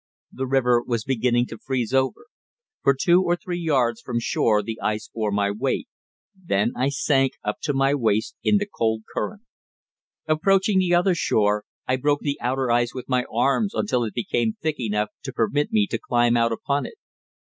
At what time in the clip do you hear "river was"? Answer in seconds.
0.47-1.03